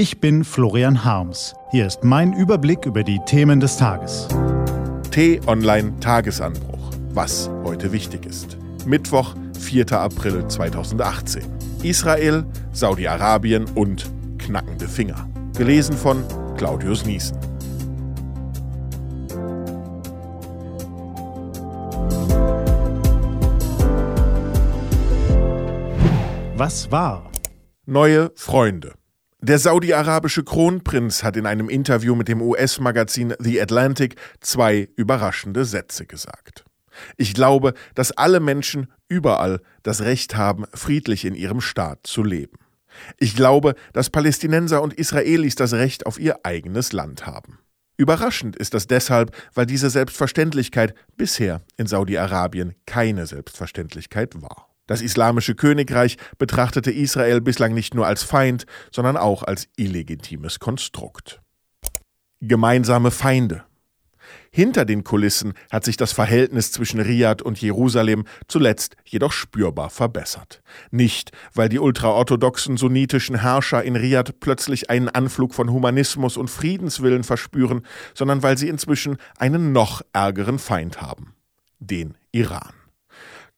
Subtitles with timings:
[0.00, 1.54] Ich bin Florian Harms.
[1.72, 4.28] Hier ist mein Überblick über die Themen des Tages.
[5.10, 6.92] T-Online Tagesanbruch.
[7.10, 8.56] Was heute wichtig ist.
[8.86, 9.92] Mittwoch, 4.
[9.92, 11.44] April 2018.
[11.82, 15.28] Israel, Saudi-Arabien und knackende Finger.
[15.54, 16.24] Gelesen von
[16.56, 17.36] Claudius Niesen.
[26.56, 27.30] Was war?
[27.84, 28.94] Neue Freunde.
[29.42, 36.04] Der saudi-arabische Kronprinz hat in einem Interview mit dem US-Magazin The Atlantic zwei überraschende Sätze
[36.04, 36.66] gesagt.
[37.16, 42.58] Ich glaube, dass alle Menschen überall das Recht haben, friedlich in ihrem Staat zu leben.
[43.18, 47.60] Ich glaube, dass Palästinenser und Israelis das Recht auf ihr eigenes Land haben.
[47.96, 54.69] Überraschend ist das deshalb, weil diese Selbstverständlichkeit bisher in Saudi-Arabien keine Selbstverständlichkeit war.
[54.90, 61.40] Das Islamische Königreich betrachtete Israel bislang nicht nur als Feind, sondern auch als illegitimes Konstrukt.
[62.40, 63.62] Gemeinsame Feinde.
[64.50, 70.60] Hinter den Kulissen hat sich das Verhältnis zwischen Riad und Jerusalem zuletzt jedoch spürbar verbessert.
[70.90, 77.22] Nicht, weil die ultraorthodoxen sunnitischen Herrscher in Riad plötzlich einen Anflug von Humanismus und Friedenswillen
[77.22, 81.36] verspüren, sondern weil sie inzwischen einen noch ärgeren Feind haben.
[81.78, 82.79] Den Iran.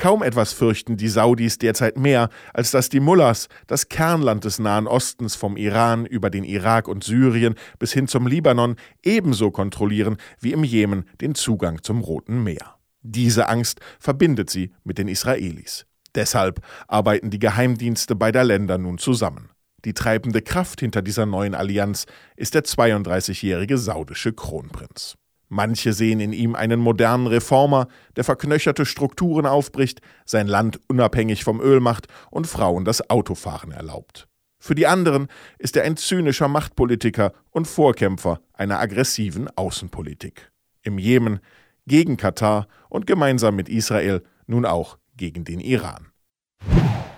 [0.00, 4.86] Kaum etwas fürchten die Saudis derzeit mehr, als dass die Mullahs das Kernland des Nahen
[4.86, 10.52] Ostens vom Iran über den Irak und Syrien bis hin zum Libanon ebenso kontrollieren wie
[10.52, 12.76] im Jemen den Zugang zum Roten Meer.
[13.02, 15.84] Diese Angst verbindet sie mit den Israelis.
[16.14, 19.50] Deshalb arbeiten die Geheimdienste beider Länder nun zusammen.
[19.84, 25.18] Die treibende Kraft hinter dieser neuen Allianz ist der 32-jährige saudische Kronprinz.
[25.52, 31.60] Manche sehen in ihm einen modernen Reformer, der verknöcherte Strukturen aufbricht, sein Land unabhängig vom
[31.60, 34.28] Öl macht und Frauen das Autofahren erlaubt.
[34.60, 35.26] Für die anderen
[35.58, 40.52] ist er ein zynischer Machtpolitiker und Vorkämpfer einer aggressiven Außenpolitik.
[40.82, 41.40] Im Jemen
[41.84, 46.12] gegen Katar und gemeinsam mit Israel nun auch gegen den Iran.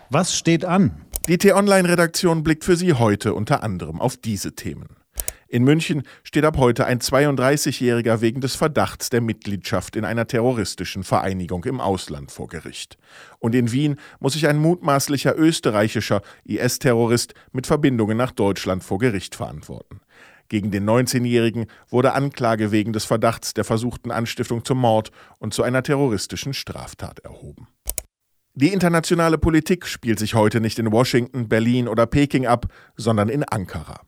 [0.08, 1.04] Was steht an?
[1.28, 4.96] Die T-Online-Redaktion blickt für Sie heute unter anderem auf diese Themen.
[5.52, 11.04] In München steht ab heute ein 32-Jähriger wegen des Verdachts der Mitgliedschaft in einer terroristischen
[11.04, 12.96] Vereinigung im Ausland vor Gericht.
[13.38, 19.34] Und in Wien muss sich ein mutmaßlicher österreichischer IS-Terrorist mit Verbindungen nach Deutschland vor Gericht
[19.34, 20.00] verantworten.
[20.48, 25.62] Gegen den 19-Jährigen wurde Anklage wegen des Verdachts der versuchten Anstiftung zum Mord und zu
[25.64, 27.68] einer terroristischen Straftat erhoben.
[28.54, 33.44] Die internationale Politik spielt sich heute nicht in Washington, Berlin oder Peking ab, sondern in
[33.44, 34.00] Ankara.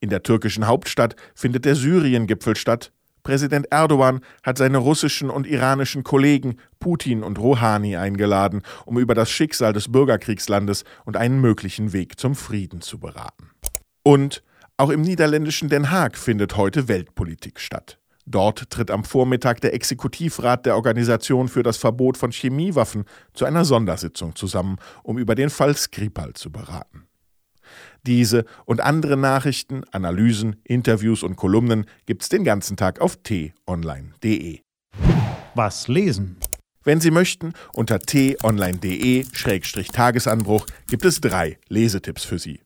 [0.00, 2.92] In der türkischen Hauptstadt findet der Syrien-Gipfel statt.
[3.22, 9.30] Präsident Erdogan hat seine russischen und iranischen Kollegen Putin und Rouhani eingeladen, um über das
[9.30, 13.50] Schicksal des Bürgerkriegslandes und einen möglichen Weg zum Frieden zu beraten.
[14.04, 14.44] Und
[14.76, 17.98] auch im niederländischen Den Haag findet heute Weltpolitik statt.
[18.26, 23.04] Dort tritt am Vormittag der Exekutivrat der Organisation für das Verbot von Chemiewaffen
[23.34, 27.05] zu einer Sondersitzung zusammen, um über den Fall Skripal zu beraten.
[28.06, 34.60] Diese und andere Nachrichten, Analysen, Interviews und Kolumnen gibt's den ganzen Tag auf t-online.de.
[35.54, 36.36] Was lesen?
[36.84, 42.60] Wenn Sie möchten, unter t-online.de-tagesanbruch gibt es drei Lesetipps für Sie.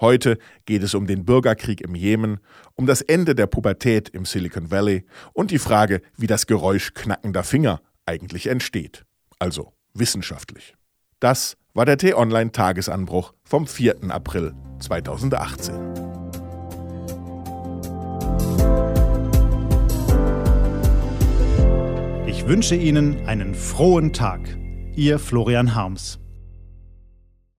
[0.00, 2.40] Heute geht es um den Bürgerkrieg im Jemen,
[2.74, 5.04] um das Ende der Pubertät im Silicon Valley
[5.34, 9.04] und die Frage, wie das Geräusch knackender Finger eigentlich entsteht.
[9.38, 10.74] Also wissenschaftlich.
[11.18, 14.10] Das war der T-Online-Tagesanbruch vom 4.
[14.10, 15.74] April 2018.
[22.26, 24.40] Ich wünsche Ihnen einen frohen Tag.
[24.96, 26.18] Ihr Florian Harms.